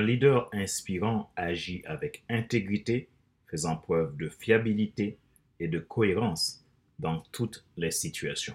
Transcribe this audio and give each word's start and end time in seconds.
Un 0.00 0.06
leader 0.06 0.48
inspirant 0.54 1.30
agit 1.36 1.82
avec 1.84 2.24
intégrité, 2.30 3.10
faisant 3.50 3.76
preuve 3.76 4.16
de 4.16 4.30
fiabilité 4.30 5.18
et 5.58 5.68
de 5.68 5.78
cohérence 5.78 6.64
dans 6.98 7.20
toutes 7.32 7.66
les 7.76 7.90
situations. 7.90 8.54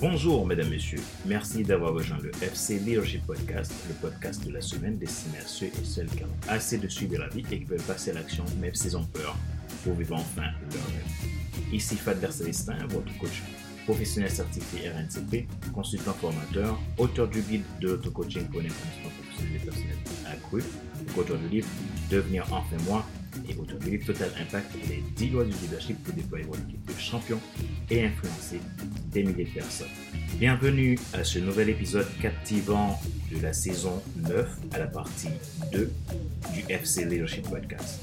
Bonjour 0.00 0.46
mesdames, 0.46 0.70
messieurs. 0.70 1.02
Merci 1.26 1.62
d'avoir 1.62 1.92
rejoint 1.92 2.20
le 2.22 2.30
FC 2.42 2.78
Leadership 2.78 3.26
Podcast, 3.26 3.74
le 3.86 3.94
podcast 3.96 4.46
de 4.46 4.52
la 4.52 4.62
semaine 4.62 4.96
destiné 4.96 5.36
à 5.36 5.46
ceux 5.46 5.66
et 5.66 5.84
celles 5.84 6.08
qui 6.08 6.24
ont 6.24 6.48
assez 6.48 6.78
de 6.78 6.88
suivre 6.88 7.18
la 7.18 7.28
vie 7.28 7.44
et 7.52 7.58
qui 7.58 7.64
veulent 7.64 7.82
passer 7.82 8.12
à 8.12 8.14
l'action 8.14 8.46
même 8.62 8.74
s'ils 8.74 8.96
ont 8.96 9.04
peur 9.04 9.36
pour 9.88 9.96
vivre 9.96 10.16
enfin 10.16 10.42
leur 10.70 10.86
rêve. 10.86 11.72
Ici 11.72 11.96
Fadler 11.96 12.30
Célestin, 12.30 12.76
votre 12.88 13.16
coach 13.16 13.42
professionnel 13.86 14.30
certifié 14.30 14.90
RNCP, 14.90 15.48
consultant 15.72 16.12
formateur, 16.12 16.78
auteur 16.98 17.26
du 17.26 17.40
guide 17.40 17.62
de 17.80 17.88
l'auto-coaching 17.88 18.44
pour 18.48 18.60
un 18.60 18.64
professionnel 18.64 19.56
et 19.56 19.64
personnel 19.64 19.96
accru, 20.30 20.62
auteur 21.16 21.38
du 21.38 21.48
livre 21.48 21.68
Devenir 22.10 22.44
enfin 22.52 22.76
moi 22.86 23.06
et 23.48 23.56
auteur 23.56 23.78
du 23.78 23.90
livre 23.90 24.04
Total 24.04 24.30
Impact 24.38 24.74
les 24.90 25.02
10 25.16 25.30
lois 25.30 25.44
du 25.44 25.52
leadership 25.52 26.02
pour 26.04 26.12
déployer 26.12 26.44
votre 26.44 26.60
équipe 26.68 26.84
de 26.84 27.00
champions 27.00 27.40
et 27.90 28.04
influencer 28.04 28.60
des 29.10 29.22
milliers 29.22 29.44
de 29.44 29.50
personnes. 29.50 29.88
Bienvenue 30.38 30.98
à 31.14 31.24
ce 31.24 31.38
nouvel 31.38 31.70
épisode 31.70 32.08
captivant 32.20 33.00
de 33.34 33.40
la 33.40 33.54
saison 33.54 34.02
9 34.16 34.58
à 34.72 34.80
la 34.80 34.86
partie 34.86 35.28
2 35.72 35.90
du 36.52 36.64
FC 36.68 37.06
Leadership 37.06 37.48
Podcast 37.48 38.00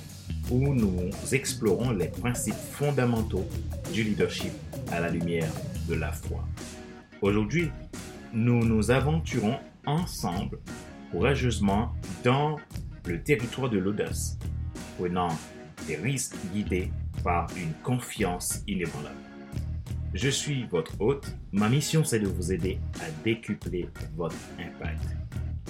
où 0.52 0.74
nous 0.74 1.10
explorons 1.32 1.92
les 1.92 2.08
principes 2.08 2.54
fondamentaux 2.54 3.48
du 3.94 4.04
leadership 4.04 4.52
à 4.92 5.00
la 5.00 5.10
lumière 5.10 5.52
de 5.88 5.96
la 5.96 6.12
foi. 6.12 6.44
Aujourd'hui, 7.22 7.72
nous 8.34 8.66
nous 8.66 8.92
aventurons 8.92 9.58
ensemble 9.86 10.60
courageusement 11.12 11.94
dans 12.24 12.58
le 13.06 13.22
territoire 13.22 13.70
de 13.70 13.78
l'audace, 13.78 14.38
prenant 14.98 15.30
des 15.88 15.96
risques 15.96 16.36
guidés 16.54 16.92
par 17.24 17.48
une 17.56 17.74
confiance 17.84 18.62
inébranlable. 18.68 19.16
Je 20.14 20.30
suis 20.30 20.66
votre 20.66 21.00
hôte. 21.02 21.36
Ma 21.52 21.68
mission, 21.68 22.04
c'est 22.04 22.20
de 22.20 22.28
vous 22.28 22.54
aider 22.54 22.80
à 23.02 23.10
décupler 23.24 23.90
votre 24.16 24.36
impact, 24.60 25.04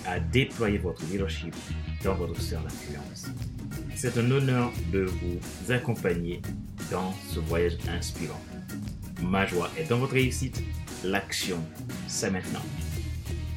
à 0.08 0.20
déployer 0.20 0.78
votre 0.78 1.04
leadership 1.12 1.56
dans 2.04 2.16
votre 2.16 2.40
sphère 2.40 2.62
d'influence. 2.62 3.28
C'est 3.96 4.18
un 4.18 4.30
honneur 4.32 4.72
de 4.92 5.06
vous 5.06 5.72
accompagner 5.72 6.42
dans 6.92 7.14
ce 7.30 7.40
voyage 7.40 7.78
inspirant. 7.90 8.40
Ma 9.22 9.46
joie 9.46 9.72
est 9.78 9.90
dans 9.90 9.98
votre 9.98 10.14
réussite. 10.14 10.62
L'action, 11.04 11.58
c'est 12.08 12.30
maintenant. 12.30 12.64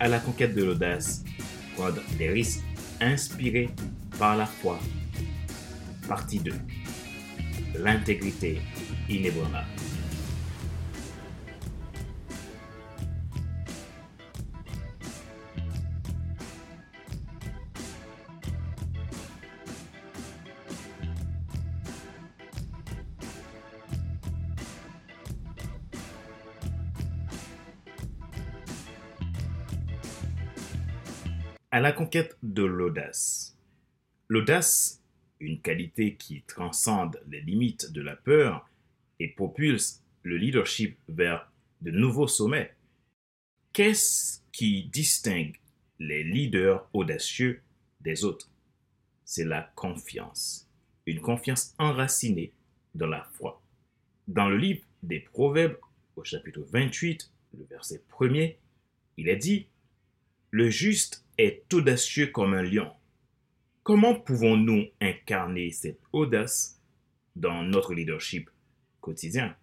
À 0.00 0.08
la 0.08 0.20
conquête 0.20 0.54
de 0.54 0.64
l'audace, 0.64 1.24
prendre 1.76 2.00
des 2.16 2.30
risques 2.30 2.62
inspirés 3.00 3.70
par 4.18 4.36
la 4.36 4.46
foi. 4.46 4.78
Partie 6.08 6.38
2. 6.38 6.52
L'intégrité 7.78 8.60
inébranlable. 9.08 9.66
La 31.80 31.92
conquête 31.92 32.36
de 32.42 32.64
l'audace. 32.64 33.56
L'audace, 34.28 35.02
une 35.40 35.60
qualité 35.60 36.16
qui 36.16 36.42
transcende 36.42 37.20
les 37.28 37.40
limites 37.40 37.92
de 37.92 38.00
la 38.00 38.16
peur 38.16 38.68
et 39.20 39.28
propulse 39.28 40.02
le 40.22 40.36
leadership 40.36 40.98
vers 41.08 41.50
de 41.80 41.90
nouveaux 41.90 42.26
sommets. 42.26 42.74
Qu'est-ce 43.72 44.40
qui 44.52 44.84
distingue 44.84 45.56
les 45.98 46.24
leaders 46.24 46.88
audacieux 46.92 47.62
des 48.00 48.24
autres? 48.24 48.50
C'est 49.24 49.44
la 49.44 49.70
confiance, 49.74 50.68
une 51.06 51.20
confiance 51.20 51.74
enracinée 51.78 52.52
dans 52.94 53.06
la 53.06 53.24
foi. 53.34 53.62
Dans 54.26 54.48
le 54.48 54.56
livre 54.56 54.84
des 55.02 55.20
Proverbes, 55.20 55.78
au 56.16 56.24
chapitre 56.24 56.60
28, 56.72 57.30
le 57.58 57.64
verset 57.64 58.02
1er, 58.10 58.56
il 59.16 59.28
est 59.28 59.36
dit, 59.36 59.68
Le 60.50 60.70
juste 60.70 61.24
est 61.38 61.72
audacieux 61.72 62.26
comme 62.26 62.54
un 62.54 62.62
lion. 62.62 62.90
Comment 63.84 64.14
pouvons-nous 64.14 64.86
incarner 65.00 65.70
cette 65.70 66.00
audace 66.12 66.80
dans 67.36 67.62
notre 67.62 67.94
leadership 67.94 68.50
quotidien? 69.00 69.56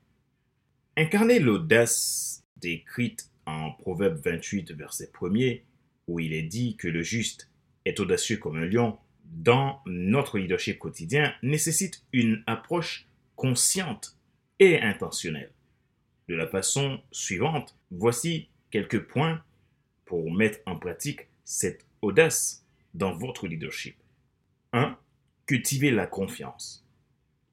Incarner 0.98 1.40
l'audace 1.40 2.44
décrite 2.58 3.30
en 3.46 3.72
Proverbe 3.72 4.18
28, 4.24 4.72
verset 4.72 5.12
1er, 5.14 5.62
où 6.08 6.20
il 6.20 6.34
est 6.34 6.44
dit 6.44 6.78
que 6.78 6.88
le 6.88 7.04
juste 7.04 7.52
est 7.84 8.00
audacieux 8.00 8.38
comme 8.38 8.58
un 8.58 8.66
lion, 8.66 8.98
dans 9.26 9.82
notre 9.86 10.38
leadership 10.38 10.80
quotidien 10.80 11.34
nécessite 11.44 12.04
une 12.14 12.44
approche 12.48 13.08
consciente 13.36 14.18
et 14.60 14.80
intentionnelle. 14.80 15.52
De 16.30 16.36
la 16.36 16.48
façon 16.48 17.02
suivante, 17.12 17.78
voici 17.92 18.50
quelques 18.72 19.06
points 19.08 19.44
pour 20.06 20.32
mettre 20.32 20.60
en 20.66 20.78
pratique 20.78 21.28
cette 21.46 21.86
audace 22.02 22.66
dans 22.94 23.16
votre 23.16 23.48
leadership. 23.48 23.96
1. 24.74 24.98
Cultivez 25.46 25.92
la 25.92 26.08
confiance. 26.08 26.86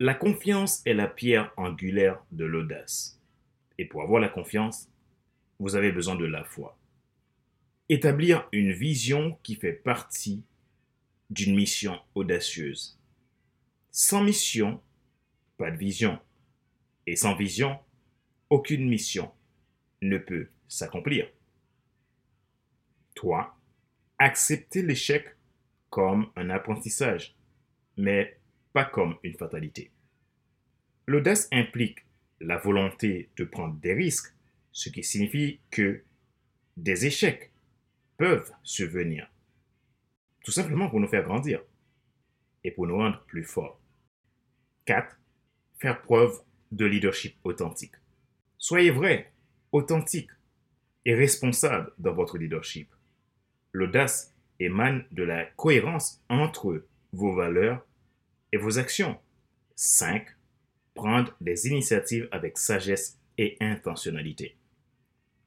La 0.00 0.14
confiance 0.14 0.82
est 0.86 0.94
la 0.94 1.06
pierre 1.06 1.52
angulaire 1.56 2.24
de 2.32 2.44
l'audace. 2.44 3.20
Et 3.78 3.84
pour 3.84 4.02
avoir 4.02 4.20
la 4.20 4.28
confiance, 4.28 4.88
vous 5.60 5.76
avez 5.76 5.92
besoin 5.92 6.16
de 6.16 6.24
la 6.24 6.42
foi. 6.42 6.76
Établir 7.88 8.48
une 8.50 8.72
vision 8.72 9.38
qui 9.42 9.54
fait 9.54 9.72
partie 9.72 10.42
d'une 11.30 11.54
mission 11.54 12.00
audacieuse. 12.14 12.98
Sans 13.90 14.24
mission, 14.24 14.80
pas 15.58 15.70
de 15.70 15.76
vision. 15.76 16.18
Et 17.06 17.14
sans 17.14 17.34
vision, 17.34 17.78
aucune 18.48 18.88
mission 18.88 19.30
ne 20.00 20.16
peut 20.18 20.48
s'accomplir. 20.66 21.28
Toi, 23.14 23.54
accepter 24.22 24.82
l'échec 24.82 25.26
comme 25.90 26.30
un 26.36 26.48
apprentissage, 26.50 27.34
mais 27.96 28.38
pas 28.72 28.84
comme 28.84 29.16
une 29.24 29.34
fatalité. 29.34 29.90
L'audace 31.08 31.48
implique 31.50 32.06
la 32.40 32.56
volonté 32.56 33.30
de 33.36 33.44
prendre 33.44 33.74
des 33.80 33.92
risques, 33.92 34.32
ce 34.70 34.90
qui 34.90 35.02
signifie 35.02 35.60
que 35.70 36.04
des 36.76 37.04
échecs 37.04 37.52
peuvent 38.16 38.52
survenir, 38.62 39.28
tout 40.44 40.52
simplement 40.52 40.88
pour 40.88 41.00
nous 41.00 41.08
faire 41.08 41.24
grandir 41.24 41.60
et 42.62 42.70
pour 42.70 42.86
nous 42.86 42.96
rendre 42.96 43.24
plus 43.26 43.44
forts. 43.44 43.80
4. 44.84 45.18
Faire 45.80 46.00
preuve 46.00 46.40
de 46.70 46.84
leadership 46.84 47.36
authentique. 47.42 47.96
Soyez 48.56 48.90
vrai, 48.90 49.32
authentique 49.72 50.30
et 51.04 51.14
responsable 51.16 51.92
dans 51.98 52.14
votre 52.14 52.38
leadership. 52.38 52.88
L'audace 53.72 54.34
émane 54.60 55.04
de 55.12 55.22
la 55.22 55.44
cohérence 55.44 56.22
entre 56.28 56.84
vos 57.12 57.34
valeurs 57.34 57.86
et 58.52 58.58
vos 58.58 58.78
actions. 58.78 59.18
5. 59.76 60.26
Prendre 60.94 61.34
des 61.40 61.68
initiatives 61.68 62.28
avec 62.32 62.58
sagesse 62.58 63.18
et 63.38 63.56
intentionnalité. 63.60 64.56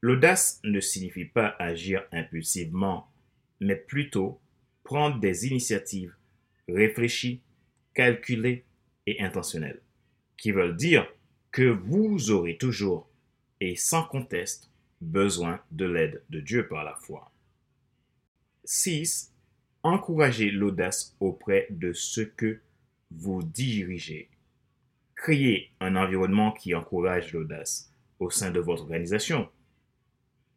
L'audace 0.02 0.60
ne 0.64 0.80
signifie 0.80 1.26
pas 1.26 1.56
agir 1.60 2.04
impulsivement, 2.12 3.12
mais 3.60 3.76
plutôt 3.76 4.40
prendre 4.84 5.20
des 5.20 5.48
initiatives 5.48 6.16
réfléchies, 6.68 7.42
calculées 7.94 8.66
et 9.06 9.22
intentionnelles, 9.22 9.82
qui 10.38 10.52
veulent 10.52 10.76
dire 10.76 11.08
que 11.52 11.64
vous 11.64 12.32
aurez 12.32 12.58
toujours 12.58 13.08
et 13.62 13.76
sans 13.76 14.04
conteste 14.04 14.70
besoin 15.00 15.62
de 15.72 15.86
l'aide 15.86 16.24
de 16.30 16.40
Dieu 16.40 16.68
par 16.68 16.84
la 16.84 16.96
foi. 16.96 17.32
6. 18.66 19.32
Encouragez 19.84 20.52
l'audace 20.52 21.16
auprès 21.20 21.68
de 21.70 21.94
ceux 21.94 22.26
que 22.26 22.60
vous 23.12 23.44
dirigez. 23.44 24.30
Créez 25.16 25.72
un 25.80 25.96
environnement 25.96 26.52
qui 26.52 26.76
encourage 26.76 27.34
l'audace 27.34 27.92
au 28.20 28.30
sein 28.30 28.52
de 28.52 28.60
votre 28.60 28.84
organisation. 28.84 29.50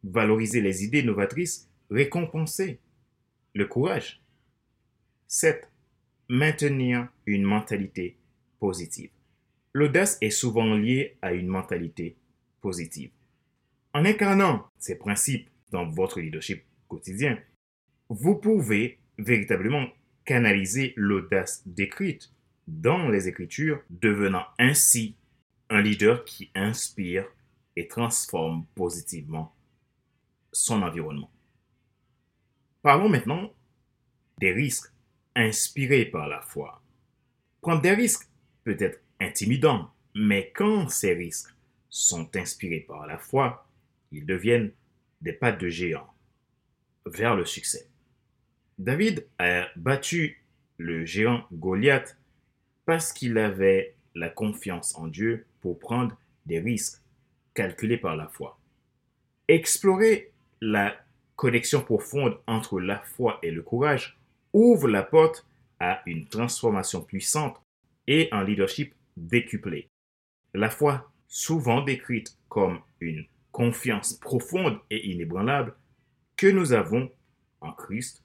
Valorisez 0.03 0.61
les 0.61 0.83
idées 0.83 1.03
novatrices, 1.03 1.69
récompensez 1.89 2.79
le 3.53 3.65
courage. 3.65 4.21
7. 5.27 5.69
Maintenir 6.27 7.07
une 7.25 7.43
mentalité 7.43 8.17
positive. 8.59 9.11
L'audace 9.73 10.17
est 10.21 10.29
souvent 10.29 10.75
liée 10.75 11.17
à 11.21 11.33
une 11.33 11.47
mentalité 11.47 12.17
positive. 12.61 13.11
En 13.93 14.05
incarnant 14.05 14.67
ces 14.77 14.95
principes 14.97 15.49
dans 15.71 15.87
votre 15.87 16.19
leadership 16.19 16.63
quotidien, 16.87 17.39
vous 18.09 18.35
pouvez 18.35 18.99
véritablement 19.17 19.87
canaliser 20.25 20.93
l'audace 20.95 21.63
décrite 21.65 22.31
dans 22.67 23.07
les 23.09 23.27
Écritures, 23.27 23.81
devenant 23.89 24.45
ainsi 24.57 25.15
un 25.69 25.81
leader 25.81 26.25
qui 26.25 26.51
inspire 26.55 27.25
et 27.75 27.87
transforme 27.87 28.65
positivement 28.75 29.55
son 30.51 30.81
environnement. 30.81 31.31
Parlons 32.81 33.09
maintenant 33.09 33.53
des 34.39 34.51
risques 34.51 34.91
inspirés 35.35 36.05
par 36.05 36.27
la 36.27 36.41
foi. 36.41 36.81
Prendre 37.61 37.81
des 37.81 37.93
risques 37.93 38.27
peut 38.63 38.77
être 38.79 39.01
intimidant, 39.19 39.91
mais 40.15 40.51
quand 40.55 40.89
ces 40.89 41.13
risques 41.13 41.53
sont 41.89 42.35
inspirés 42.35 42.79
par 42.81 43.05
la 43.05 43.17
foi, 43.17 43.67
ils 44.11 44.25
deviennent 44.25 44.71
des 45.21 45.33
pas 45.33 45.51
de 45.51 45.67
géant 45.67 46.07
vers 47.05 47.35
le 47.35 47.45
succès. 47.45 47.89
David 48.79 49.27
a 49.39 49.67
battu 49.75 50.41
le 50.77 51.03
géant 51.03 51.43
Goliath 51.51 52.17
parce 52.85 53.11
qu'il 53.11 53.37
avait 53.37 53.93
la 54.15 54.29
confiance 54.29 54.95
en 54.95 55.07
Dieu 55.07 55.45
pour 55.59 55.79
prendre 55.79 56.17
des 56.45 56.61
risques 56.61 57.01
calculés 57.53 57.97
par 57.97 58.15
la 58.15 58.29
foi. 58.29 58.57
Explorer 59.49 60.31
la 60.61 60.95
connexion 61.35 61.81
profonde 61.81 62.39
entre 62.47 62.79
la 62.79 62.99
foi 62.99 63.37
et 63.43 63.51
le 63.51 63.61
courage 63.61 64.17
ouvre 64.53 64.87
la 64.87 65.03
porte 65.03 65.45
à 65.81 66.01
une 66.05 66.25
transformation 66.29 67.01
puissante 67.01 67.61
et 68.07 68.29
un 68.31 68.45
leadership 68.45 68.95
décuplé. 69.17 69.89
La 70.53 70.69
foi, 70.69 71.11
souvent 71.27 71.81
décrite 71.81 72.37
comme 72.47 72.79
une 73.01 73.25
confiance 73.51 74.13
profonde 74.13 74.79
et 74.89 75.09
inébranlable 75.09 75.75
que 76.37 76.47
nous 76.47 76.71
avons 76.71 77.11
en 77.59 77.73
Christ, 77.73 78.23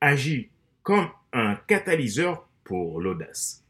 agit 0.00 0.50
comme 0.82 1.08
un 1.32 1.56
catalyseur 1.66 2.48
pour 2.62 3.00
l'audace. 3.00 3.64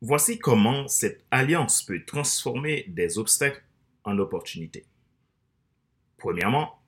Voici 0.00 0.38
comment 0.38 0.86
cette 0.88 1.24
alliance 1.30 1.82
peut 1.82 2.04
transformer 2.04 2.84
des 2.88 3.18
obstacles 3.18 3.64
en 4.04 4.18
opportunités. 4.18 4.84
Premièrement, 6.18 6.82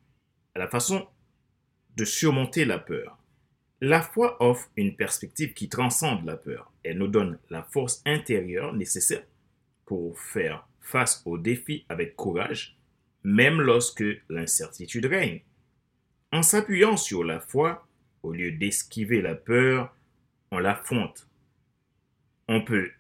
la 0.55 0.69
façon 0.69 1.07
de 1.97 2.05
surmonter 2.05 2.65
la 2.65 2.79
peur. 2.79 3.19
La 3.81 4.01
foi 4.01 4.37
offre 4.43 4.71
une 4.77 4.97
perspective 4.97 5.55
qui 5.55 5.69
transcende 5.69 6.25
la 6.25 6.37
peur. 6.37 6.73
Elle 6.83 6.99
nous 6.99 7.09
donne 7.09 7.39
la 7.51 7.62
force 7.62 8.03
intérieure 8.07 8.73
nécessaire 8.75 9.25
pour 9.85 10.19
faire 10.19 10.67
face 10.81 11.23
aux 11.27 11.39
défis 11.39 11.85
avec 11.89 12.17
courage, 12.17 12.79
même 13.23 13.61
lorsque 13.61 14.05
l'incertitude 14.29 15.07
règne. 15.07 15.43
En 16.33 16.43
s'appuyant 16.43 16.97
sur 16.97 17.25
la 17.25 17.41
foi, 17.41 17.86
au 18.26 18.32
lieu 18.32 18.50
d'esquiver 18.50 19.23
la 19.23 19.34
peur, 19.34 19.94
on 20.50 20.58
l'affronte. 20.58 21.28
On 22.49 22.62
peut 22.62 22.90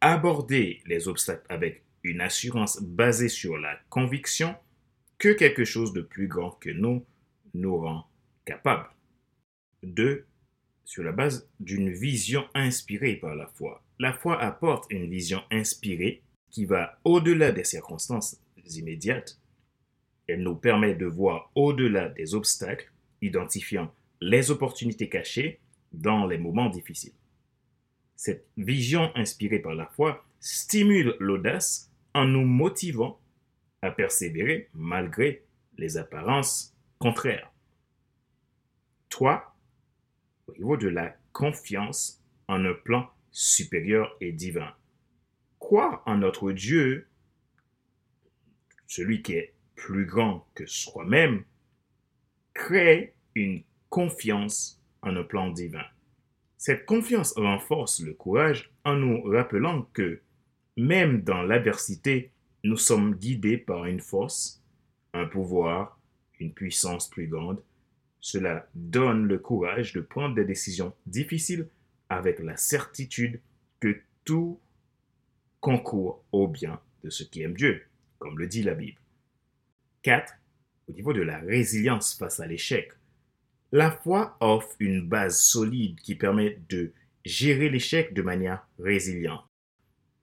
aborder 0.00 0.82
les 0.86 1.08
obstacles 1.08 1.46
avec 1.48 1.82
une 2.02 2.20
assurance 2.20 2.80
basée 2.82 3.30
sur 3.30 3.56
la 3.56 3.78
conviction 3.88 4.54
que 5.18 5.32
quelque 5.32 5.64
chose 5.64 5.92
de 5.92 6.02
plus 6.02 6.28
grand 6.28 6.50
que 6.50 6.70
nous 6.70 7.04
nous 7.54 7.78
rend 7.78 8.06
capables. 8.44 8.90
2. 9.82 10.26
Sur 10.84 11.02
la 11.02 11.12
base 11.12 11.48
d'une 11.58 11.90
vision 11.90 12.44
inspirée 12.54 13.16
par 13.16 13.34
la 13.34 13.46
foi. 13.46 13.82
La 13.98 14.12
foi 14.12 14.40
apporte 14.40 14.84
une 14.90 15.08
vision 15.08 15.42
inspirée 15.50 16.22
qui 16.50 16.66
va 16.66 16.98
au-delà 17.04 17.50
des 17.50 17.64
circonstances 17.64 18.38
immédiates. 18.76 19.40
Elle 20.28 20.42
nous 20.42 20.54
permet 20.54 20.94
de 20.94 21.06
voir 21.06 21.50
au-delà 21.54 22.08
des 22.10 22.34
obstacles, 22.34 22.92
identifiant 23.22 23.92
les 24.20 24.50
opportunités 24.50 25.08
cachées 25.08 25.60
dans 25.92 26.26
les 26.26 26.38
moments 26.38 26.68
difficiles. 26.68 27.14
Cette 28.16 28.46
vision 28.56 29.10
inspirée 29.14 29.58
par 29.58 29.74
la 29.74 29.86
foi 29.86 30.24
stimule 30.40 31.16
l'audace 31.20 31.90
en 32.14 32.24
nous 32.24 32.46
motivant 32.46 33.20
à 33.82 33.90
persévérer 33.90 34.68
malgré 34.72 35.44
les 35.76 35.96
apparences 35.98 36.74
contraires. 36.98 37.52
3. 39.10 39.54
Au 40.48 40.52
niveau 40.52 40.76
de 40.76 40.88
la 40.88 41.14
confiance 41.32 42.22
en 42.48 42.64
un 42.64 42.74
plan 42.74 43.10
supérieur 43.30 44.16
et 44.20 44.32
divin. 44.32 44.74
Croire 45.58 46.02
en 46.06 46.16
notre 46.16 46.52
Dieu, 46.52 47.08
celui 48.86 49.22
qui 49.22 49.34
est 49.34 49.52
plus 49.74 50.06
grand 50.06 50.46
que 50.54 50.64
soi-même, 50.64 51.44
crée 52.54 53.14
une 53.34 53.62
confiance 53.88 54.80
en 55.02 55.16
un 55.16 55.22
plan 55.22 55.50
divin. 55.50 55.84
Cette 56.58 56.86
confiance 56.86 57.34
renforce 57.36 58.00
le 58.00 58.14
courage 58.14 58.70
en 58.84 58.96
nous 58.96 59.22
rappelant 59.22 59.82
que, 59.92 60.20
même 60.76 61.22
dans 61.22 61.42
l'adversité, 61.42 62.30
nous 62.64 62.76
sommes 62.76 63.14
guidés 63.14 63.58
par 63.58 63.84
une 63.84 64.00
force, 64.00 64.62
un 65.12 65.26
pouvoir, 65.26 66.00
une 66.40 66.52
puissance 66.52 67.08
plus 67.08 67.28
grande. 67.28 67.62
Cela 68.20 68.68
donne 68.74 69.26
le 69.26 69.38
courage 69.38 69.92
de 69.92 70.00
prendre 70.00 70.34
des 70.34 70.44
décisions 70.44 70.94
difficiles 71.06 71.68
avec 72.08 72.40
la 72.40 72.56
certitude 72.56 73.40
que 73.80 74.00
tout 74.24 74.58
concourt 75.60 76.24
au 76.32 76.48
bien 76.48 76.80
de 77.04 77.10
ceux 77.10 77.24
qui 77.24 77.42
aiment 77.42 77.56
Dieu, 77.56 77.82
comme 78.18 78.38
le 78.38 78.46
dit 78.46 78.62
la 78.62 78.74
Bible. 78.74 78.98
4. 80.02 80.32
Au 80.88 80.92
niveau 80.92 81.12
de 81.12 81.22
la 81.22 81.38
résilience 81.38 82.14
face 82.14 82.40
à 82.40 82.46
l'échec, 82.46 82.92
la 83.76 83.90
foi 83.90 84.38
offre 84.40 84.74
une 84.80 85.06
base 85.06 85.38
solide 85.38 86.00
qui 86.00 86.14
permet 86.14 86.58
de 86.70 86.94
gérer 87.26 87.68
l'échec 87.68 88.14
de 88.14 88.22
manière 88.22 88.66
résiliente. 88.78 89.44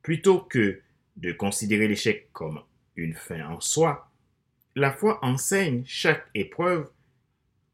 Plutôt 0.01 0.39
que 0.39 0.81
de 1.17 1.31
considérer 1.33 1.87
l'échec 1.87 2.29
comme 2.33 2.63
une 2.95 3.13
fin 3.13 3.47
en 3.47 3.61
soi, 3.61 4.09
la 4.73 4.91
foi 4.91 5.23
enseigne 5.23 5.83
chaque 5.85 6.27
épreuve 6.33 6.89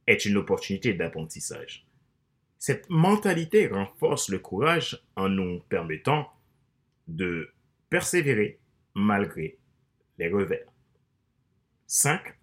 est 0.06 0.26
une 0.26 0.36
opportunité 0.36 0.94
d'apprentissage. 0.94 1.88
Cette 2.58 2.90
mentalité 2.90 3.68
renforce 3.68 4.28
le 4.28 4.40
courage 4.40 5.02
en 5.16 5.30
nous 5.30 5.62
permettant 5.70 6.30
de 7.08 7.54
persévérer 7.90 8.60
malgré 8.96 9.58
les 10.18 10.28
revers. 10.28 10.68
5. 11.88 12.36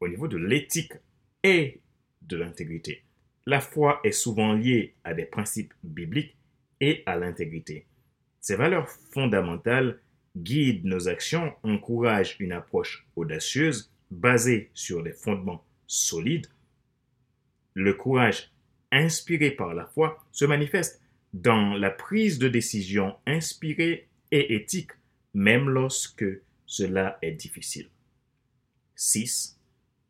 Au 0.00 0.08
niveau 0.08 0.26
de 0.26 0.38
l'éthique 0.38 0.94
et 1.42 1.81
de 2.28 2.36
l'intégrité. 2.36 3.02
La 3.46 3.60
foi 3.60 4.00
est 4.04 4.12
souvent 4.12 4.52
liée 4.52 4.94
à 5.04 5.14
des 5.14 5.24
principes 5.24 5.74
bibliques 5.82 6.36
et 6.80 7.02
à 7.06 7.16
l'intégrité. 7.16 7.86
Ces 8.40 8.56
valeurs 8.56 8.88
fondamentales 8.88 10.00
guident 10.36 10.84
nos 10.84 11.08
actions, 11.08 11.52
encouragent 11.62 12.36
une 12.40 12.52
approche 12.52 13.06
audacieuse 13.16 13.92
basée 14.10 14.70
sur 14.74 15.02
des 15.02 15.12
fondements 15.12 15.64
solides. 15.86 16.46
Le 17.74 17.94
courage 17.94 18.50
inspiré 18.90 19.50
par 19.50 19.74
la 19.74 19.86
foi 19.86 20.24
se 20.32 20.44
manifeste 20.44 21.00
dans 21.32 21.74
la 21.74 21.90
prise 21.90 22.38
de 22.38 22.48
décision 22.48 23.16
inspirée 23.26 24.08
et 24.30 24.54
éthique, 24.54 24.92
même 25.34 25.68
lorsque 25.68 26.26
cela 26.66 27.18
est 27.22 27.32
difficile. 27.32 27.88
6. 28.96 29.58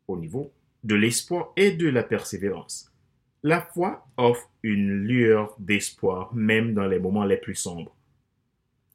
Au 0.07 0.17
niveau 0.17 0.53
de 0.83 0.95
l'espoir 0.95 1.53
et 1.55 1.71
de 1.71 1.87
la 1.87 2.03
persévérance. 2.03 2.91
La 3.41 3.61
foi 3.61 4.07
offre 4.17 4.49
une 4.63 5.03
lueur 5.03 5.55
d'espoir 5.59 6.33
même 6.33 6.73
dans 6.73 6.87
les 6.87 6.99
moments 6.99 7.25
les 7.25 7.37
plus 7.37 7.55
sombres. 7.55 7.95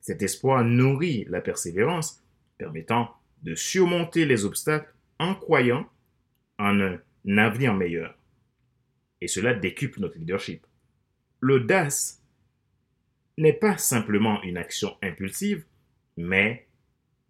Cet 0.00 0.23
espoir 0.23 0.64
nourrit 0.64 1.26
la 1.28 1.40
persévérance, 1.40 2.23
permettant 2.57 3.14
de 3.42 3.54
surmonter 3.54 4.25
les 4.25 4.45
obstacles 4.45 4.92
en 5.18 5.35
croyant 5.35 5.88
en 6.59 6.80
un 6.80 7.38
avenir 7.38 7.75
meilleur. 7.75 8.16
Et 9.21 9.28
cela 9.28 9.54
décuple 9.54 10.00
notre 10.00 10.18
leadership. 10.18 10.66
L'audace 11.40 12.23
n'est 13.37 13.52
pas 13.52 13.78
simplement 13.78 14.42
une 14.42 14.57
action 14.57 14.97
impulsive, 15.02 15.64
mais 16.16 16.66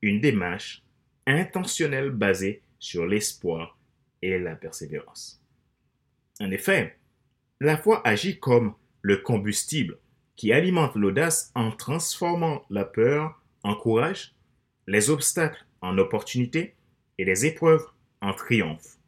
une 0.03 0.21
démarche 0.21 0.83
intentionnelle 1.27 2.11
basée 2.11 2.63
sur 2.79 3.07
l'espoir 3.07 3.78
et 4.23 4.39
la 4.39 4.57
persévérance. 4.57 5.43
En 6.41 6.51
effet, 6.51 6.99
la 7.61 7.77
foi 7.77 8.07
agit 8.07 8.39
comme 8.39 8.75
le 9.03 9.19
combustible 9.19 9.99
qui 10.37 10.53
alimente 10.53 10.95
l'audace 10.95 11.51
en 11.55 11.73
transformant 11.73 12.65
la 12.71 12.85
peur 12.85 13.43
en 13.65 13.75
courage, 13.75 14.35
les 14.87 15.11
obstacles 15.11 15.67
en 15.81 15.99
opportunités 15.99 16.77
et 17.19 17.25
les 17.25 17.47
épreuves 17.47 17.85
en 18.21 18.33
triomphe. 18.33 18.99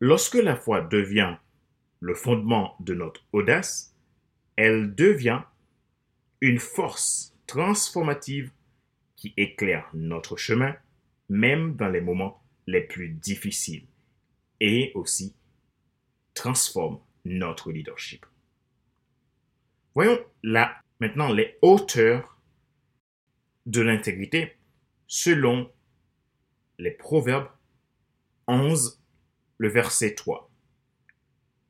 Lorsque 0.00 0.34
la 0.34 0.56
foi 0.56 0.80
devient 0.80 1.36
le 2.00 2.14
fondement 2.14 2.74
de 2.80 2.94
notre 2.94 3.22
audace, 3.32 3.94
elle 4.56 4.94
devient 4.94 5.42
une 6.40 6.58
force 6.58 7.34
transformative 7.46 8.50
qui 9.14 9.32
éclaire 9.36 9.88
notre 9.94 10.36
chemin, 10.36 10.74
même 11.28 11.76
dans 11.76 11.88
les 11.88 12.00
moments 12.00 12.42
les 12.66 12.80
plus 12.80 13.10
difficiles, 13.10 13.86
et 14.62 14.92
aussi 14.94 15.34
transforme 16.34 17.00
notre 17.24 17.72
leadership. 17.72 18.24
Voyons 19.94 20.18
là 20.44 20.80
maintenant 21.00 21.32
les 21.32 21.58
hauteurs 21.62 22.38
de 23.66 23.80
l'intégrité 23.80 24.56
selon 25.08 25.70
les 26.78 26.92
Proverbes 26.92 27.50
11, 28.46 29.02
le 29.58 29.68
verset 29.68 30.14
3. 30.14 30.48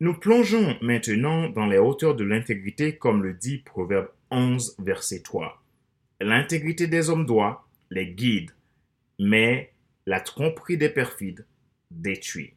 Nous 0.00 0.14
plongeons 0.14 0.76
maintenant 0.82 1.49
dans 1.49 1.66
les 1.66 1.78
hauteurs 1.78 2.14
de 2.14 2.25
l'intégrité 2.25 2.99
comme 2.99 3.22
le 3.22 3.32
dit 3.32 3.58
Proverbe 3.58 4.11
11, 4.30 4.76
verset 4.80 5.22
3. 5.22 5.64
L'intégrité 6.20 6.88
des 6.88 7.08
hommes 7.08 7.25
doit 7.25 7.66
les 7.90 8.12
guide, 8.12 8.50
mais 9.18 9.72
la 10.04 10.20
tromperie 10.20 10.76
des 10.76 10.90
perfides 10.90 11.46
détruit. 11.90 12.54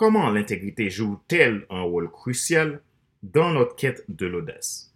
Comment 0.00 0.30
l'intégrité 0.30 0.88
joue-t-elle 0.88 1.66
un 1.68 1.82
rôle 1.82 2.10
crucial 2.10 2.80
dans 3.22 3.50
notre 3.52 3.76
quête 3.76 4.02
de 4.08 4.24
l'audace? 4.24 4.94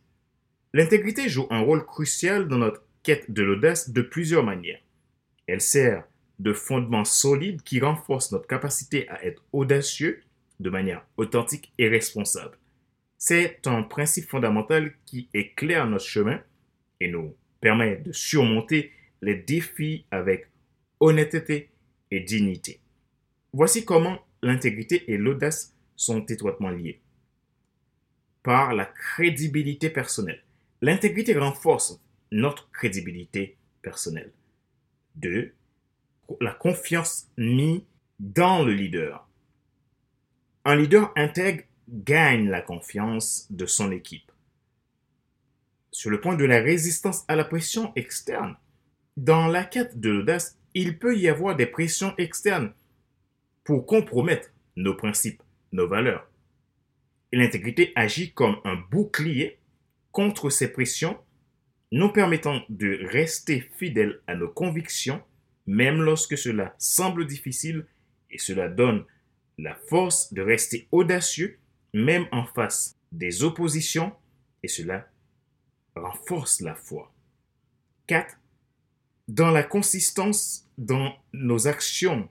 L'intégrité 0.73 1.29
joue 1.29 1.47
un 1.51 1.61
rôle 1.61 1.85
crucial 1.85 2.49
dans 2.49 2.57
notre 2.57 2.83
quête 3.03 3.31
de 3.31 3.43
l'audace 3.43 3.91
de 3.91 4.01
plusieurs 4.01 4.45
manières. 4.45 4.81
Elle 5.47 5.61
sert 5.61 6.05
de 6.39 6.55
fondement 6.55 7.05
solide 7.05 7.61
qui 7.61 7.81
renforce 7.81 8.33
notre 8.33 8.47
capacité 8.47 9.07
à 9.11 9.23
être 9.27 9.45
audacieux 9.53 10.23
de 10.61 10.71
manière 10.71 11.07
authentique 11.19 11.75
et 11.77 11.91
responsable. 11.91 12.57
C'est 13.19 13.67
un 13.67 13.83
principe 13.83 14.31
fondamental 14.31 14.95
qui 15.05 15.29
éclaire 15.35 15.87
notre 15.87 16.07
chemin 16.07 16.41
et 17.01 17.09
nous 17.09 17.37
permet 17.61 17.97
de 17.97 18.13
surmonter 18.13 18.91
les 19.21 19.35
défis 19.35 20.07
avec 20.11 20.47
honnêteté 20.99 21.69
et 22.11 22.21
dignité. 22.21 22.81
Voici 23.53 23.85
comment 23.85 24.24
l'intégrité 24.45 25.11
et 25.11 25.17
l'audace 25.17 25.75
sont 25.97 26.25
étroitement 26.27 26.71
liés. 26.71 27.01
Par 28.43 28.75
la 28.75 28.85
crédibilité 28.85 29.89
personnelle. 29.89 30.43
L'intégrité 30.83 31.37
renforce 31.37 31.99
notre 32.31 32.71
crédibilité 32.71 33.57
personnelle. 33.81 34.33
2. 35.17 35.53
La 36.41 36.53
confiance 36.53 37.29
mise 37.39 37.83
dans 38.21 38.63
le 38.63 38.75
leader. 38.75 39.27
Un 40.65 40.77
leader 40.77 41.13
intègre 41.17 41.65
gagne 41.89 42.49
la 42.49 42.61
confiance 42.61 43.47
de 43.51 43.67
son 43.67 43.93
équipe. 43.93 44.31
Sur 45.91 46.11
le 46.11 46.21
point 46.21 46.37
de 46.37 46.45
la 46.45 46.61
résistance 46.61 47.25
à 47.29 47.37
la 47.37 47.45
pression 47.45 47.93
externe, 47.97 48.57
dans 49.17 49.47
la 49.47 49.65
quête 49.65 50.01
de 50.01 50.11
l'audace, 50.11 50.59
il 50.75 50.99
peut 50.99 51.17
y 51.17 51.29
avoir 51.29 51.57
des 51.57 51.67
pressions 51.67 52.15
externes 52.19 52.73
pour 53.65 53.87
compromettre 53.87 54.51
nos 54.77 54.95
principes, 54.95 55.43
nos 55.73 55.89
valeurs. 55.89 56.29
Et 57.33 57.37
l'intégrité 57.37 57.93
agit 57.97 58.33
comme 58.33 58.57
un 58.65 58.77
bouclier 58.77 59.59
contre 60.13 60.51
ces 60.51 60.69
pressions, 60.69 61.19
nous 61.91 62.13
permettant 62.13 62.61
de 62.69 63.07
rester 63.11 63.61
fidèles 63.79 64.21
à 64.27 64.37
nos 64.37 64.49
convictions, 64.49 65.23
même 65.67 66.03
lorsque 66.03 66.39
cela 66.39 66.75
semble 66.79 67.27
difficile, 67.27 67.87
et 68.31 68.39
cela 68.39 68.69
donne 68.69 69.05
la 69.59 69.75
force 69.89 70.33
de 70.33 70.43
rester 70.43 70.89
audacieux 70.93 71.59
même 71.95 72.27
en 72.33 72.45
face 72.45 72.99
des 73.13 73.45
oppositions 73.45 74.13
et 74.63 74.69
cela 74.69 75.09
renforce 75.95 76.61
la 76.61 76.75
foi. 76.75 77.15
4. 78.09 78.37
Dans 79.29 79.51
la 79.51 79.63
consistance 79.63 80.69
dans 80.77 81.15
nos 81.33 81.69
actions, 81.69 82.29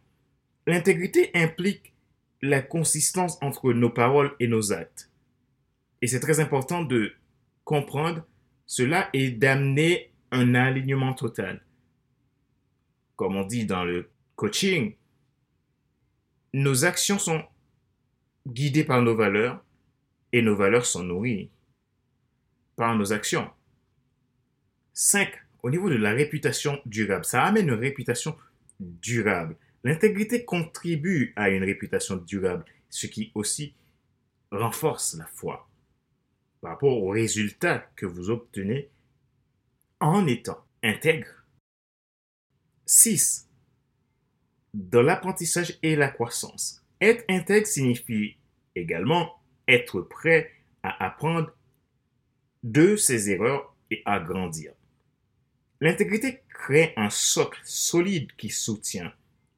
l'intégrité 0.67 1.31
implique 1.33 1.93
la 2.41 2.61
consistance 2.61 3.37
entre 3.41 3.73
nos 3.73 3.89
paroles 3.89 4.35
et 4.39 4.47
nos 4.47 4.73
actes. 4.73 5.09
Et 6.01 6.07
c'est 6.07 6.19
très 6.19 6.39
important 6.39 6.83
de 6.83 7.13
comprendre 7.63 8.25
cela 8.65 9.09
et 9.13 9.31
d'amener 9.31 10.11
un 10.31 10.55
alignement 10.55 11.13
total. 11.13 11.63
Comme 13.15 13.35
on 13.35 13.45
dit 13.45 13.65
dans 13.65 13.85
le 13.85 14.09
coaching, 14.35 14.95
nos 16.53 16.85
actions 16.85 17.19
sont 17.19 17.43
guidées 18.47 18.83
par 18.83 19.01
nos 19.01 19.15
valeurs 19.15 19.63
et 20.31 20.41
nos 20.41 20.55
valeurs 20.55 20.85
sont 20.85 21.03
nourries 21.03 21.49
par 22.75 22.95
nos 22.95 23.13
actions. 23.13 23.49
5. 24.93 25.31
Au 25.61 25.69
niveau 25.69 25.89
de 25.89 25.95
la 25.95 26.11
réputation 26.11 26.81
durable, 26.85 27.25
ça 27.25 27.43
amène 27.43 27.69
une 27.69 27.75
réputation 27.75 28.35
durable. 28.79 29.55
L'intégrité 29.83 30.45
contribue 30.45 31.33
à 31.35 31.49
une 31.49 31.63
réputation 31.63 32.15
durable, 32.15 32.65
ce 32.89 33.07
qui 33.07 33.31
aussi 33.35 33.75
renforce 34.51 35.15
la 35.15 35.25
foi 35.25 35.69
par 36.61 36.71
rapport 36.71 37.03
aux 37.03 37.09
résultats 37.09 37.79
que 37.95 38.05
vous 38.05 38.29
obtenez 38.29 38.89
en 39.99 40.25
étant 40.27 40.65
intègre. 40.81 41.43
6 42.85 43.49
dans 44.73 45.01
l'apprentissage 45.01 45.77
et 45.83 45.95
la 45.95 46.07
croissance. 46.07 46.83
Être 46.99 47.23
intègre 47.29 47.67
signifie 47.67 48.37
également 48.75 49.39
être 49.67 50.01
prêt 50.01 50.51
à 50.81 51.05
apprendre 51.05 51.55
de 52.63 52.95
ses 52.95 53.29
erreurs 53.29 53.75
et 53.91 54.01
à 54.05 54.19
grandir. 54.19 54.73
L'intégrité 55.79 56.41
crée 56.49 56.93
un 56.95 57.09
socle 57.09 57.59
solide 57.63 58.31
qui 58.37 58.49
soutient 58.49 59.13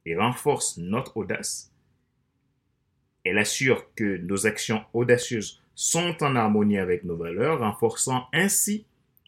et 0.06 0.16
renforce 0.16 0.78
notre 0.78 1.18
audace. 1.18 1.72
Elle 3.24 3.40
assure 3.40 3.94
que 3.96 4.18
nos 4.18 4.46
actions 4.46 4.84
audacieuses 4.94 5.62
sont 5.74 6.16
en 6.22 6.36
harmonie 6.36 6.78
avec 6.78 7.04
nos 7.04 7.18
valeurs, 7.18 7.60
renforçant 7.60 8.28
ainsi 8.32 8.86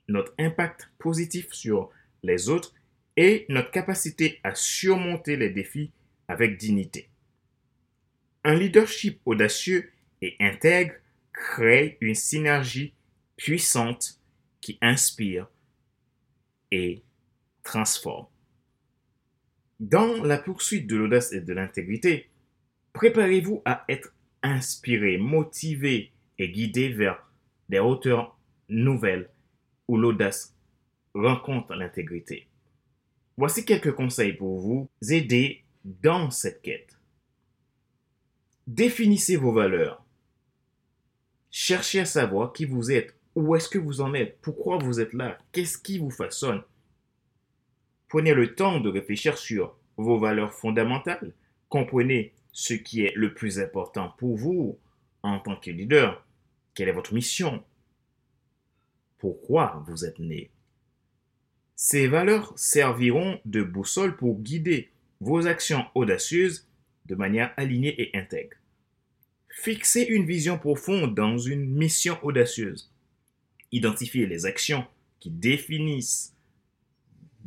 notre 0.07 0.33
impact 0.39 0.89
positif 0.99 1.51
sur 1.51 1.89
les 2.23 2.49
autres 2.49 2.73
et 3.17 3.45
notre 3.49 3.71
capacité 3.71 4.39
à 4.43 4.53
surmonter 4.55 5.35
les 5.35 5.49
défis 5.49 5.91
avec 6.27 6.57
dignité. 6.57 7.09
Un 8.43 8.53
leadership 8.53 9.19
audacieux 9.25 9.91
et 10.21 10.35
intègre 10.39 10.93
crée 11.33 11.97
une 11.99 12.15
synergie 12.15 12.93
puissante 13.35 14.21
qui 14.61 14.77
inspire 14.81 15.47
et 16.71 17.03
transforme. 17.63 18.27
Dans 19.79 20.23
la 20.23 20.37
poursuite 20.39 20.87
de 20.87 20.95
l'audace 20.95 21.33
et 21.33 21.41
de 21.41 21.53
l'intégrité, 21.53 22.29
préparez-vous 22.93 23.61
à 23.65 23.85
être 23.89 24.13
inspiré, 24.41 25.17
motivé 25.17 26.11
et 26.39 26.49
guidé 26.49 26.89
vers 26.89 27.29
des 27.69 27.79
hauteurs 27.79 28.37
nouvelles 28.69 29.29
où 29.87 29.97
l'audace 29.97 30.55
rencontre 31.13 31.75
l'intégrité. 31.75 32.47
Voici 33.37 33.65
quelques 33.65 33.93
conseils 33.93 34.33
pour 34.33 34.59
vous 34.59 34.89
aider 35.09 35.63
dans 35.83 36.31
cette 36.31 36.61
quête. 36.61 36.97
Définissez 38.65 39.37
vos 39.37 39.53
valeurs. 39.53 40.03
Cherchez 41.51 41.99
à 41.99 42.05
savoir 42.05 42.51
qui 42.51 42.65
vous 42.65 42.91
êtes, 42.91 43.15
où 43.35 43.55
est-ce 43.55 43.69
que 43.69 43.77
vous 43.77 44.01
en 44.01 44.13
êtes, 44.13 44.39
pourquoi 44.41 44.77
vous 44.77 44.99
êtes 44.99 45.13
là, 45.13 45.37
qu'est-ce 45.51 45.77
qui 45.77 45.99
vous 45.99 46.09
façonne. 46.09 46.63
Prenez 48.07 48.33
le 48.33 48.55
temps 48.55 48.79
de 48.79 48.89
réfléchir 48.89 49.37
sur 49.37 49.75
vos 49.97 50.17
valeurs 50.17 50.53
fondamentales. 50.53 51.33
Comprenez 51.69 52.33
ce 52.51 52.73
qui 52.73 53.03
est 53.03 53.13
le 53.15 53.33
plus 53.33 53.59
important 53.59 54.13
pour 54.17 54.37
vous 54.37 54.79
en 55.23 55.39
tant 55.39 55.55
que 55.55 55.71
leader. 55.71 56.25
Quelle 56.73 56.89
est 56.89 56.93
votre 56.93 57.13
mission? 57.13 57.63
Pourquoi 59.17 59.83
vous 59.87 60.05
êtes 60.05 60.19
né? 60.19 60.51
Ces 61.75 62.07
valeurs 62.07 62.57
serviront 62.57 63.39
de 63.45 63.61
boussole 63.61 64.15
pour 64.15 64.39
guider 64.39 64.91
vos 65.19 65.47
actions 65.47 65.85
audacieuses 65.95 66.67
de 67.05 67.15
manière 67.15 67.53
alignée 67.57 68.01
et 68.01 68.17
intègre. 68.17 68.57
Fixez 69.49 70.03
une 70.03 70.25
vision 70.25 70.57
profonde 70.57 71.15
dans 71.15 71.37
une 71.37 71.65
mission 71.65 72.17
audacieuse. 72.23 72.91
Identifiez 73.71 74.27
les 74.27 74.45
actions 74.45 74.85
qui 75.19 75.31
définissent 75.31 76.36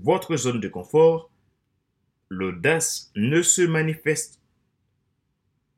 votre 0.02 0.36
zone 0.36 0.60
de 0.60 0.68
confort. 0.68 1.30
L'audace 2.28 3.10
ne 3.16 3.42
se 3.42 3.62
manifeste 3.62 4.40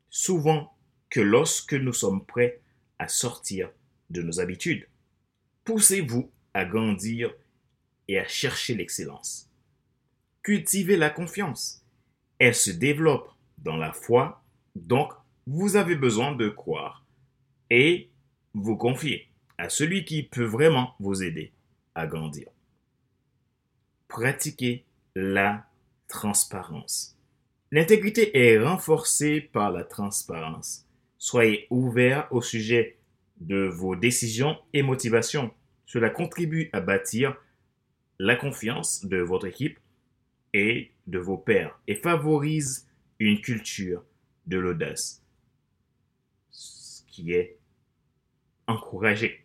souvent 0.09 0.73
que 1.09 1.19
lorsque 1.19 1.73
nous 1.73 1.93
sommes 1.93 2.25
prêts 2.25 2.61
à 2.99 3.07
sortir 3.07 3.71
de 4.09 4.21
nos 4.21 4.39
habitudes. 4.39 4.87
Poussez-vous 5.63 6.31
à 6.53 6.65
grandir 6.65 7.33
et 8.07 8.19
à 8.19 8.27
chercher 8.27 8.75
l'excellence. 8.75 9.49
Cultivez 10.43 10.97
la 10.97 11.09
confiance. 11.09 11.83
Elle 12.37 12.55
se 12.55 12.71
développe 12.71 13.31
dans 13.57 13.77
la 13.77 13.93
foi, 13.93 14.43
donc 14.75 15.13
vous 15.47 15.75
avez 15.75 15.95
besoin 15.95 16.33
de 16.33 16.49
croire 16.49 17.05
et 17.69 18.09
vous 18.53 18.75
confier 18.75 19.29
à 19.57 19.69
celui 19.69 20.05
qui 20.05 20.23
peut 20.23 20.43
vraiment 20.43 20.95
vous 20.99 21.23
aider 21.23 21.53
à 21.95 22.07
grandir. 22.07 22.49
Pratiquez 24.13 24.85
la 25.15 25.65
transparence. 26.07 27.17
L'intégrité 27.71 28.37
est 28.37 28.59
renforcée 28.59 29.41
par 29.41 29.71
la 29.71 29.83
transparence. 29.83 30.87
Soyez 31.17 31.65
ouvert 31.71 32.27
au 32.29 32.39
sujet 32.39 32.99
de 33.41 33.65
vos 33.65 33.95
décisions 33.95 34.59
et 34.71 34.83
motivations. 34.83 35.51
Cela 35.87 36.11
contribue 36.11 36.69
à 36.73 36.79
bâtir 36.79 37.35
la 38.19 38.35
confiance 38.35 39.03
de 39.03 39.17
votre 39.17 39.47
équipe 39.47 39.79
et 40.53 40.91
de 41.07 41.17
vos 41.17 41.37
pairs 41.37 41.79
et 41.87 41.95
favorise 41.95 42.87
une 43.17 43.41
culture 43.41 44.03
de 44.45 44.59
l'audace, 44.59 45.23
ce 46.51 47.01
qui 47.07 47.33
est 47.33 47.57
encouragé. 48.67 49.42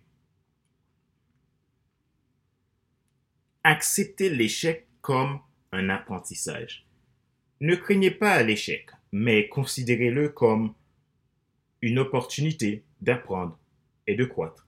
Acceptez 3.65 4.31
l'échec 4.31 4.87
comme 5.01 5.41
un 5.73 5.89
apprentissage. 5.89 6.87
Ne 7.61 7.75
craignez 7.75 8.11
pas 8.11 8.43
l'échec, 8.43 8.91
mais 9.13 9.49
considérez-le 9.49 10.29
comme 10.29 10.75
une 11.83 11.99
opportunité 11.99 12.85
d'apprendre 13.01 13.59
et 14.07 14.15
de 14.15 14.25
croître. 14.25 14.67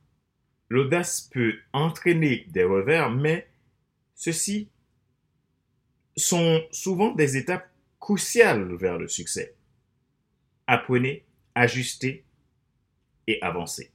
L'audace 0.69 1.23
peut 1.33 1.55
entraîner 1.73 2.47
des 2.49 2.65
revers, 2.65 3.11
mais 3.11 3.49
ceux-ci 4.15 4.69
sont 6.17 6.63
souvent 6.71 7.13
des 7.13 7.37
étapes 7.37 7.71
cruciales 7.99 8.75
vers 8.77 8.99
le 8.99 9.09
succès. 9.09 9.55
Apprenez, 10.67 11.25
ajustez 11.55 12.25
et 13.27 13.41
avancez. 13.43 13.91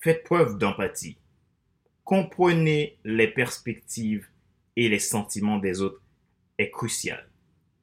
Faites 0.00 0.24
preuve 0.24 0.58
d'empathie. 0.58 1.18
Comprenez 2.10 2.98
les 3.04 3.28
perspectives 3.28 4.26
et 4.74 4.88
les 4.88 4.98
sentiments 4.98 5.60
des 5.60 5.80
autres 5.80 6.02
est 6.58 6.68
crucial. 6.68 7.30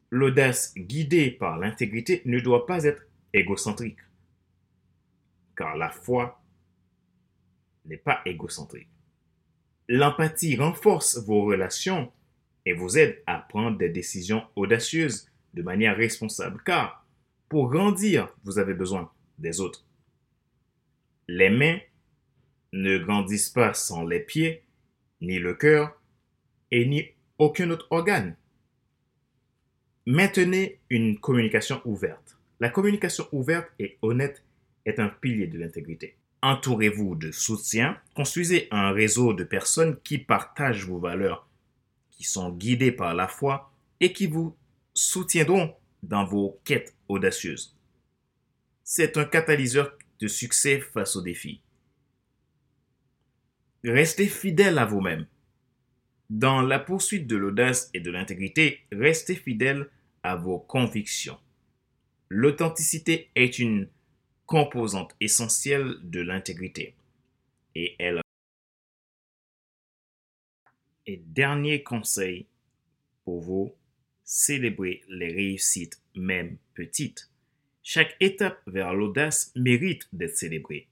L'audace 0.09 0.73
guidée 0.75 1.31
par 1.31 1.57
l'intégrité 1.57 2.23
ne 2.25 2.41
doit 2.41 2.65
pas 2.65 2.83
être 2.83 3.03
égocentrique, 3.31 3.99
car 5.55 5.77
la 5.77 5.89
foi 5.89 6.43
n'est 7.85 7.95
pas 7.95 8.19
égocentrique. 8.25 8.89
L'empathie 9.87 10.57
renforce 10.57 11.19
vos 11.19 11.45
relations 11.45 12.11
et 12.65 12.73
vous 12.73 12.97
aide 12.97 13.23
à 13.27 13.37
prendre 13.37 13.77
des 13.77 13.87
décisions 13.87 14.43
audacieuses 14.57 15.31
de 15.53 15.61
manière 15.61 15.95
responsable, 15.95 16.61
car 16.65 17.07
pour 17.47 17.69
grandir, 17.69 18.35
vous 18.43 18.59
avez 18.59 18.73
besoin 18.73 19.09
des 19.37 19.61
autres. 19.61 19.85
Les 21.29 21.49
mains 21.49 21.79
ne 22.73 22.97
grandissent 22.97 23.49
pas 23.49 23.73
sans 23.73 24.05
les 24.05 24.19
pieds, 24.19 24.63
ni 25.21 25.39
le 25.39 25.53
cœur, 25.53 25.99
et 26.71 26.85
ni 26.85 27.05
aucun 27.37 27.69
autre 27.69 27.87
organe. 27.89 28.35
Maintenez 30.05 30.79
une 30.89 31.19
communication 31.19 31.81
ouverte. 31.85 32.37
La 32.59 32.69
communication 32.69 33.27
ouverte 33.31 33.69
et 33.79 33.97
honnête 34.01 34.43
est 34.85 34.99
un 34.99 35.09
pilier 35.09 35.47
de 35.47 35.57
l'intégrité. 35.57 36.15
Entourez-vous 36.41 37.15
de 37.15 37.31
soutien, 37.31 37.99
construisez 38.15 38.67
un 38.71 38.91
réseau 38.91 39.33
de 39.33 39.43
personnes 39.43 39.99
qui 40.03 40.17
partagent 40.17 40.85
vos 40.85 40.99
valeurs, 40.99 41.47
qui 42.11 42.23
sont 42.23 42.51
guidées 42.51 42.91
par 42.91 43.13
la 43.13 43.27
foi 43.27 43.71
et 43.99 44.13
qui 44.13 44.27
vous 44.27 44.55
soutiendront 44.93 45.75
dans 46.03 46.25
vos 46.25 46.59
quêtes 46.63 46.95
audacieuses. 47.07 47.75
C'est 48.83 49.17
un 49.17 49.25
catalyseur 49.25 49.97
de 50.19 50.27
succès 50.27 50.79
face 50.79 51.15
aux 51.15 51.21
défis. 51.21 51.61
Restez 53.87 54.27
fidèle 54.27 54.79
à 54.79 54.85
vous-même. 54.85 55.25
Dans 56.29 56.61
la 56.61 56.77
poursuite 56.77 57.25
de 57.25 57.37
l'audace 57.37 57.89
et 57.93 58.01
de 58.01 58.11
l'intégrité, 58.11 58.81
restez 58.91 59.33
fidèle 59.33 59.87
à 60.23 60.35
vos 60.35 60.59
convictions. 60.59 61.39
L'authenticité 62.27 63.29
est 63.35 63.59
une 63.59 63.87
composante 64.45 65.15
essentielle 65.21 65.95
de 66.03 66.19
l'intégrité 66.19 66.95
et 67.75 67.95
et 71.05 71.21
dernier 71.27 71.81
conseil 71.81 72.45
pour 73.23 73.39
vous, 73.39 73.73
célébrez 74.25 75.01
les 75.07 75.31
réussites, 75.31 76.01
même 76.13 76.57
petites. 76.73 77.29
Chaque 77.83 78.17
étape 78.19 78.61
vers 78.67 78.93
l'audace 78.93 79.53
mérite 79.55 80.09
d'être 80.11 80.35
célébrée. 80.35 80.89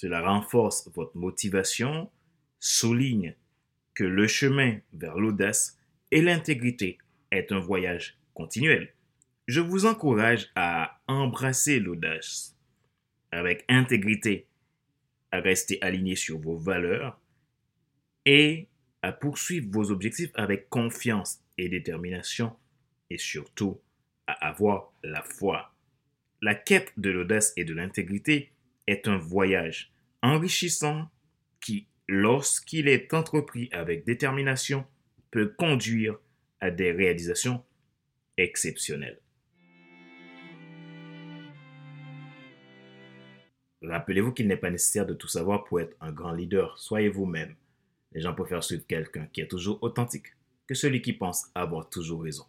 Cela 0.00 0.22
renforce 0.22 0.88
votre 0.94 1.14
motivation, 1.14 2.10
souligne 2.58 3.34
que 3.92 4.04
le 4.04 4.26
chemin 4.26 4.78
vers 4.94 5.18
l'audace 5.18 5.78
et 6.10 6.22
l'intégrité 6.22 6.96
est 7.30 7.52
un 7.52 7.58
voyage 7.58 8.18
continuel. 8.32 8.94
Je 9.46 9.60
vous 9.60 9.84
encourage 9.84 10.48
à 10.54 11.02
embrasser 11.06 11.80
l'audace 11.80 12.56
avec 13.30 13.66
intégrité, 13.68 14.46
à 15.32 15.40
rester 15.40 15.76
aligné 15.82 16.16
sur 16.16 16.38
vos 16.38 16.56
valeurs 16.56 17.20
et 18.24 18.68
à 19.02 19.12
poursuivre 19.12 19.68
vos 19.70 19.90
objectifs 19.90 20.32
avec 20.32 20.70
confiance 20.70 21.40
et 21.58 21.68
détermination 21.68 22.56
et 23.10 23.18
surtout 23.18 23.78
à 24.26 24.32
avoir 24.48 24.94
la 25.02 25.22
foi. 25.22 25.74
La 26.40 26.54
quête 26.54 26.90
de 26.96 27.10
l'audace 27.10 27.52
et 27.58 27.66
de 27.66 27.74
l'intégrité 27.74 28.50
est 28.90 29.08
un 29.08 29.16
voyage 29.16 29.92
enrichissant 30.22 31.08
qui, 31.60 31.86
lorsqu'il 32.08 32.88
est 32.88 33.12
entrepris 33.14 33.68
avec 33.72 34.04
détermination, 34.04 34.84
peut 35.30 35.54
conduire 35.56 36.18
à 36.60 36.70
des 36.70 36.92
réalisations 36.92 37.64
exceptionnelles. 38.36 39.20
Rappelez-vous 43.82 44.32
qu'il 44.32 44.46
n'est 44.46 44.56
pas 44.56 44.70
nécessaire 44.70 45.06
de 45.06 45.14
tout 45.14 45.28
savoir 45.28 45.64
pour 45.64 45.80
être 45.80 45.96
un 46.00 46.12
grand 46.12 46.32
leader. 46.32 46.78
Soyez 46.78 47.08
vous-même. 47.08 47.54
Les 48.12 48.20
gens 48.20 48.34
préfèrent 48.34 48.64
suivre 48.64 48.86
quelqu'un 48.86 49.26
qui 49.32 49.40
est 49.40 49.48
toujours 49.48 49.82
authentique 49.82 50.34
que 50.66 50.74
celui 50.74 51.00
qui 51.00 51.12
pense 51.12 51.50
avoir 51.54 51.88
toujours 51.88 52.22
raison. 52.22 52.44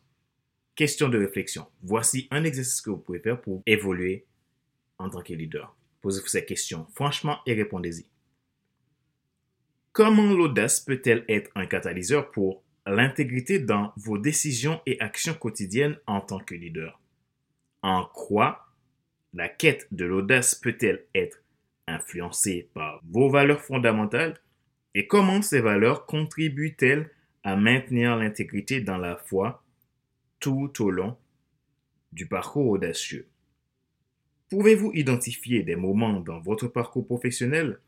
Question 0.75 1.07
de 1.07 1.17
réflexion. 1.17 1.67
Voici 1.83 2.27
un 2.31 2.43
exercice 2.43 2.81
que 2.81 2.89
vous 2.89 2.97
pouvez 2.97 3.19
faire 3.19 3.39
pour 3.39 3.63
évoluer 3.65 4.25
en 4.97 5.09
tant 5.09 5.21
que 5.21 5.33
leader. 5.33 5.75
Posez-vous 6.01 6.27
ces 6.27 6.45
questions 6.45 6.87
franchement 6.93 7.39
et 7.45 7.53
répondez-y. 7.53 8.05
Comment 9.93 10.33
l'audace 10.33 10.79
peut-elle 10.79 11.25
être 11.27 11.51
un 11.55 11.65
catalyseur 11.65 12.31
pour 12.31 12.63
l'intégrité 12.85 13.59
dans 13.59 13.93
vos 13.97 14.17
décisions 14.17 14.81
et 14.85 14.99
actions 15.01 15.33
quotidiennes 15.33 15.97
en 16.07 16.21
tant 16.21 16.39
que 16.39 16.55
leader? 16.55 16.99
En 17.81 18.05
quoi 18.05 18.67
la 19.33 19.49
quête 19.49 19.87
de 19.91 20.05
l'audace 20.05 20.55
peut-elle 20.55 21.05
être 21.15 21.43
influencée 21.87 22.69
par 22.73 23.01
vos 23.09 23.29
valeurs 23.29 23.61
fondamentales? 23.61 24.39
Et 24.93 25.07
comment 25.07 25.41
ces 25.41 25.61
valeurs 25.61 26.05
contribuent-elles 26.05 27.09
à 27.43 27.55
maintenir 27.55 28.17
l'intégrité 28.17 28.81
dans 28.81 28.97
la 28.97 29.15
foi 29.15 29.63
tout 30.39 30.71
au 30.81 30.89
long 30.89 31.17
du 32.11 32.27
parcours 32.27 32.67
audacieux? 32.67 33.30
Pouvez-vous 34.51 34.91
identifier 34.93 35.63
des 35.63 35.77
moments 35.77 36.19
dans 36.19 36.41
votre 36.41 36.67
parcours 36.67 37.05
professionnel 37.05 37.79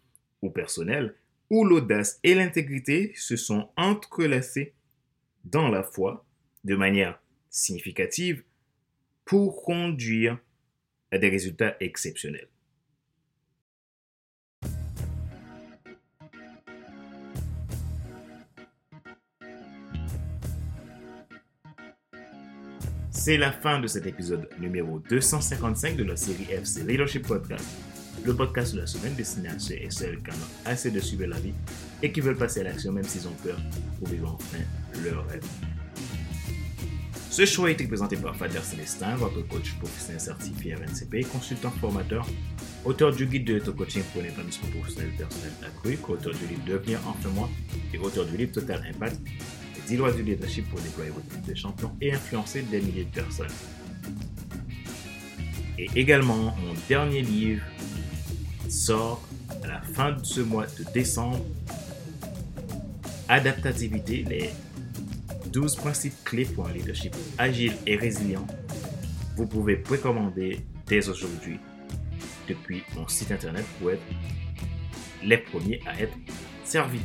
ou 0.41 0.49
personnel 0.49 1.13
où 1.49 1.65
l'audace 1.65 2.21
et 2.23 2.35
l'intégrité 2.35 3.11
se 3.17 3.35
sont 3.35 3.69
entrelacées 3.75 4.73
dans 5.43 5.67
la 5.67 5.83
foi 5.83 6.25
de 6.63 6.77
manière 6.77 7.21
significative 7.49 8.43
pour 9.25 9.61
conduire 9.63 10.39
à 11.11 11.17
des 11.17 11.27
résultats 11.27 11.75
exceptionnels? 11.81 12.52
C'est 23.25 23.37
la 23.37 23.53
fin 23.53 23.79
de 23.79 23.87
cet 23.87 24.05
épisode 24.05 24.49
numéro 24.59 24.99
255 24.99 25.95
de 25.95 26.03
la 26.03 26.17
série 26.17 26.43
FC 26.51 26.83
Leadership 26.83 27.25
Podcast, 27.25 27.65
le 28.25 28.35
podcast 28.35 28.75
de 28.75 28.81
la 28.81 28.85
semaine 28.85 29.15
destiné 29.15 29.47
à 29.47 29.57
ceux 29.57 29.75
et 29.75 29.89
celles 29.89 30.21
qui 30.21 30.31
ont 30.31 30.47
assez 30.65 30.91
de 30.91 30.99
suivre 30.99 31.27
la 31.27 31.39
vie 31.39 31.53
et 32.01 32.11
qui 32.11 32.19
veulent 32.19 32.35
passer 32.35 32.59
à 32.59 32.63
l'action 32.63 32.91
même 32.91 33.05
s'ils 33.05 33.25
ont 33.25 33.35
peur 33.41 33.57
pour 33.97 34.09
vivre 34.09 34.37
enfin 34.37 34.57
leur 35.05 35.25
rêve. 35.29 35.45
Ce 37.31 37.45
choix 37.45 37.69
a 37.69 37.71
été 37.71 37.87
présenté 37.87 38.17
par 38.17 38.35
Fader 38.35 38.59
Célestin, 38.61 39.15
votre 39.15 39.41
coach 39.47 39.73
professionnel 39.75 40.19
certifié 40.19 40.75
RNCP, 40.75 41.25
consultant 41.31 41.71
formateur, 41.71 42.27
auteur 42.83 43.15
du 43.15 43.25
guide 43.25 43.45
de 43.45 43.53
l'auto-coaching 43.53 44.03
pour 44.11 44.21
l'épanouissement 44.21 44.69
professionnel 44.71 45.11
personnel 45.17 45.53
accru, 45.65 45.95
co-auteur 45.95 46.33
du 46.33 46.45
livre 46.47 46.65
Devenir 46.67 46.99
enfin 47.07 47.29
moi 47.29 47.49
et 47.93 47.97
auteur 47.99 48.25
du 48.25 48.35
livre 48.35 48.51
Total 48.51 48.85
Impact 48.93 49.21
10 49.87 49.97
lois 49.97 50.11
du 50.11 50.23
leadership 50.23 50.69
pour 50.69 50.79
déployer 50.79 51.11
votre 51.11 51.27
type 51.27 51.45
de 51.45 51.55
champion 51.55 51.91
et 52.01 52.13
influencer 52.13 52.61
des 52.63 52.81
milliers 52.81 53.05
de 53.05 53.09
personnes. 53.09 53.47
Et 55.77 55.89
également, 55.95 56.55
mon 56.55 56.73
dernier 56.87 57.21
livre 57.21 57.63
sort 58.69 59.27
à 59.63 59.67
la 59.67 59.81
fin 59.81 60.13
de 60.13 60.23
ce 60.23 60.41
mois 60.41 60.65
de 60.65 60.83
décembre. 60.93 61.43
Adaptativité, 63.27 64.23
les 64.27 64.49
12 65.51 65.75
principes 65.75 66.23
clés 66.23 66.45
pour 66.45 66.67
un 66.67 66.73
leadership 66.73 67.15
agile 67.37 67.73
et 67.85 67.95
résilient, 67.95 68.45
vous 69.35 69.47
pouvez 69.47 69.77
précommander 69.77 70.59
dès 70.87 71.09
aujourd'hui 71.09 71.59
depuis 72.47 72.83
mon 72.95 73.07
site 73.07 73.31
internet 73.31 73.65
pour 73.79 73.91
être 73.91 74.03
les 75.23 75.37
premiers 75.37 75.79
à 75.85 75.99
être 75.99 76.13
servis. 76.63 77.01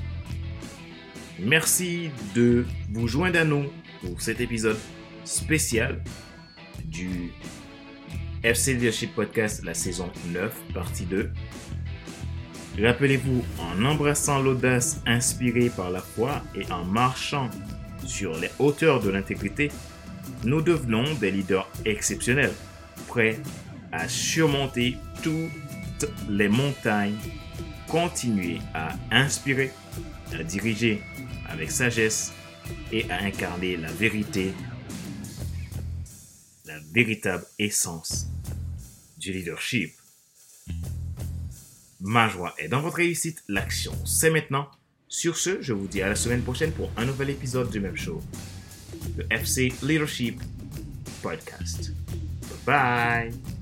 Merci 1.41 2.11
de 2.35 2.67
vous 2.91 3.07
joindre 3.07 3.39
à 3.39 3.45
nous 3.45 3.67
pour 4.01 4.21
cet 4.21 4.41
épisode 4.41 4.79
spécial 5.25 6.03
du 6.85 7.31
FC 8.43 8.75
Leadership 8.75 9.15
Podcast, 9.15 9.63
la 9.65 9.75
saison 9.75 10.11
9, 10.33 10.53
partie 10.75 11.05
2. 11.05 11.31
Rappelez-vous, 12.83 13.45
en 13.61 13.85
embrassant 13.85 14.41
l'audace 14.41 15.01
inspirée 15.07 15.71
par 15.71 15.93
la 15.93 16.01
foi 16.01 16.43
et 16.57 16.71
en 16.73 16.85
marchant 16.85 17.49
sur 18.05 18.37
les 18.37 18.51
hauteurs 18.59 19.01
de 19.01 19.11
l'intégrité, 19.11 19.71
nous 20.43 20.61
devenons 20.61 21.05
des 21.21 21.31
leaders 21.31 21.69
exceptionnels, 21.85 22.53
prêts 23.07 23.39
à 23.93 24.09
surmonter 24.09 24.97
toutes 25.23 26.11
les 26.29 26.49
montagnes, 26.49 27.17
continuer 27.87 28.59
à 28.75 28.95
inspirer, 29.13 29.71
à 30.33 30.43
diriger 30.43 31.01
avec 31.49 31.71
sagesse 31.71 32.33
et 32.93 33.11
à 33.11 33.23
incarner 33.23 33.77
la 33.77 33.91
vérité, 33.93 34.53
la 36.67 36.79
véritable 36.93 37.45
essence 37.59 38.27
du 39.19 39.33
leadership. 39.33 39.93
Ma 42.01 42.29
joie 42.29 42.55
est 42.59 42.69
dans 42.69 42.81
votre 42.81 42.97
réussite, 42.97 43.43
l'action 43.49 43.93
c'est 44.05 44.31
maintenant. 44.31 44.69
Sur 45.09 45.39
ce, 45.39 45.63
je 45.63 45.73
vous 45.73 45.87
dis 45.87 46.03
à 46.03 46.09
la 46.09 46.15
semaine 46.15 46.43
prochaine 46.43 46.73
pour 46.73 46.91
un 46.97 47.07
nouvel 47.07 47.31
épisode 47.31 47.71
du 47.71 47.81
même 47.81 47.97
show, 47.97 48.23
le 49.17 49.27
FC 49.31 49.73
Leadership 49.83 50.41
Podcast. 51.23 51.93
Bye 52.67 53.33
bye 53.33 53.58